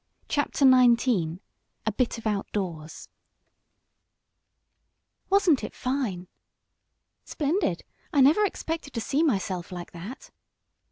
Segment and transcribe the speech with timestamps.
[0.27, 1.41] CHAPTER XIX
[1.85, 3.07] A BIT OF OUTDOORS
[5.29, 6.27] "Wasn't it fine!"
[7.23, 7.83] "Splendid!
[8.11, 10.31] I never expected to see myself like that."